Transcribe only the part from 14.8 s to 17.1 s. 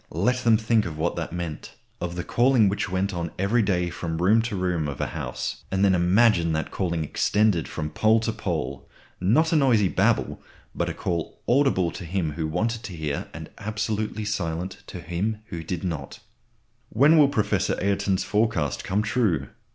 to him who did not." [Illustration: Guglielmo Marconi.]